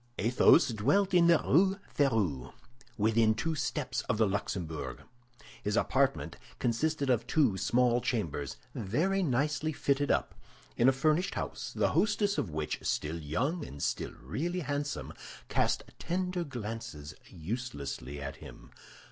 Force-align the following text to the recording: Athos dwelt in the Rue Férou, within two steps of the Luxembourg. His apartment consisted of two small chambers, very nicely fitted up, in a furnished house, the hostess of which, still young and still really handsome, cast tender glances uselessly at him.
Athos 0.17 0.69
dwelt 0.69 1.13
in 1.13 1.27
the 1.27 1.37
Rue 1.45 1.77
Férou, 1.95 2.51
within 2.97 3.35
two 3.35 3.53
steps 3.53 4.01
of 4.09 4.17
the 4.17 4.25
Luxembourg. 4.25 5.03
His 5.61 5.77
apartment 5.77 6.37
consisted 6.57 7.11
of 7.11 7.27
two 7.27 7.55
small 7.55 8.01
chambers, 8.01 8.55
very 8.73 9.21
nicely 9.21 9.71
fitted 9.71 10.09
up, 10.09 10.33
in 10.75 10.89
a 10.89 10.91
furnished 10.91 11.35
house, 11.35 11.71
the 11.75 11.89
hostess 11.91 12.39
of 12.39 12.49
which, 12.49 12.79
still 12.81 13.19
young 13.19 13.63
and 13.63 13.83
still 13.83 14.15
really 14.23 14.61
handsome, 14.61 15.13
cast 15.49 15.83
tender 15.99 16.43
glances 16.43 17.13
uselessly 17.29 18.19
at 18.19 18.37
him. 18.37 18.71